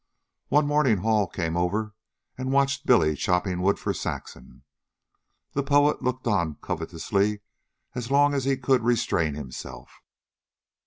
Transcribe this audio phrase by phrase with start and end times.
[0.47, 1.93] One morning Hall came over
[2.35, 4.63] and watched Billy chopping wood for Saxon.
[5.53, 7.41] The poet looked on covetously
[7.93, 10.01] as long as he could restrain himself.